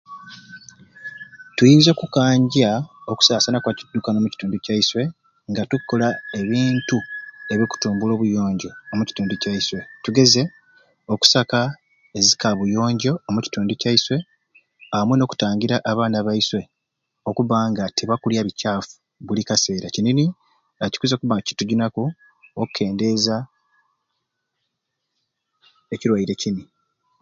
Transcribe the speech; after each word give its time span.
Tuyinza 1.55 1.89
okukanja 1.93 2.69
okusasaana 3.11 3.59
kwa 3.63 3.73
kidukano 3.77 4.17
omu 4.19 4.29
kitundu 4.33 4.57
kyaiswe 4.65 5.03
nga 5.49 5.63
tukola 5.69 6.07
ebintu 6.39 6.97
ebikutumbula 7.53 8.13
ebiyonjo 8.15 8.69
tugeze 10.03 10.41
okusaka 11.13 11.59
ezikabuyonjo 12.17 13.13
omu 13.27 13.39
kitundu 13.45 13.73
kyaiswe 13.81 14.17
amwei 14.95 15.17
nokutangira 15.17 15.75
abaana 15.89 16.17
baiswe 16.27 16.61
okuba 17.29 17.57
nga 17.69 17.83
tebakulya 17.97 18.41
bucafu 18.47 18.91
obuli 19.19 19.43
kaseera 19.49 19.87
kini 19.95 20.11
ni 20.17 20.25
kikwiza 20.91 21.13
okuba 21.15 21.33
nga 21.35 21.47
kitujunaku 21.47 22.03
okendeeza 22.61 23.35
ekilwaire 25.93 26.33
kini 26.41 26.63